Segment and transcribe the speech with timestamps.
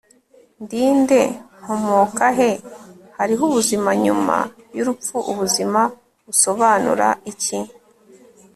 [0.61, 1.21] Ndi nde
[1.59, 2.51] Nkomoka he
[3.17, 4.35] Hariho ubuzima nyuma
[4.77, 5.81] yurupfu Ubuzima
[6.27, 7.57] busobanura iki